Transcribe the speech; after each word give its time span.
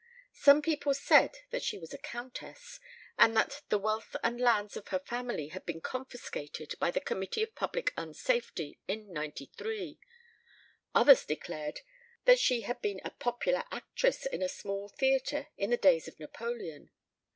Some 0.33 0.63
people 0.63 0.95
said 0.95 1.37
that 1.51 1.61
she 1.61 1.77
was 1.77 1.93
a 1.93 1.97
countess, 1.99 2.79
and 3.19 3.37
that 3.37 3.61
the 3.69 3.77
wealth 3.77 4.15
and 4.23 4.41
lands 4.41 4.75
of 4.75 4.87
her 4.87 4.97
family 4.97 5.49
had 5.49 5.63
been 5.63 5.79
confiscated 5.79 6.73
by 6.79 6.89
the 6.89 6.99
committee 6.99 7.43
of 7.43 7.53
public 7.53 7.93
unsafety 7.95 8.79
in 8.87 9.13
'93. 9.13 9.99
Others 10.95 11.23
declared 11.25 11.81
that 12.25 12.39
she 12.39 12.61
had 12.61 12.81
been 12.81 12.99
a 13.05 13.11
popular 13.11 13.63
actress 13.69 14.25
in 14.25 14.41
a 14.41 14.49
small 14.49 14.89
theatre 14.89 15.49
in 15.55 15.69
the 15.69 15.77
days 15.77 16.07
of 16.07 16.17
Napoleon. 16.19 16.89